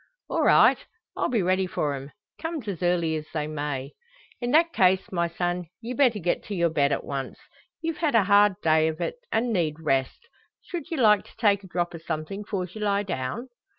"All 0.31 0.41
right! 0.41 0.79
I'll 1.15 1.29
be 1.29 1.43
ready 1.43 1.67
for 1.67 1.93
'em, 1.93 2.11
come's 2.41 2.67
as 2.67 2.81
early 2.81 3.15
as 3.17 3.27
they 3.35 3.45
may." 3.45 3.91
"In 4.39 4.49
that 4.49 4.73
case, 4.73 5.11
my 5.11 5.27
son; 5.27 5.65
ye 5.79 5.93
better 5.93 6.17
get 6.17 6.43
to 6.45 6.55
your 6.55 6.71
bed 6.71 6.91
at 6.91 7.03
once. 7.03 7.37
Ye've 7.83 7.99
had 7.99 8.15
a 8.15 8.23
hard 8.23 8.55
day 8.63 8.89
o' 8.89 8.95
it, 8.99 9.17
and 9.31 9.53
need 9.53 9.75
rest. 9.79 10.27
Should 10.63 10.89
ye 10.89 10.97
like 10.97 11.37
take 11.37 11.63
a 11.63 11.67
drop 11.67 11.93
o' 11.93 11.99
somethin' 11.99 12.43
'fores 12.45 12.73
you 12.73 12.81
lie 12.81 13.03
down?" 13.03 13.49